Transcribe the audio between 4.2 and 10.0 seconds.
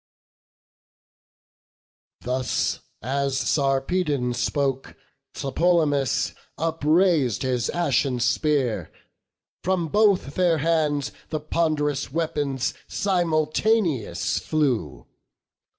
spoke, Tlepolemus Uprais'd his ashen spear; from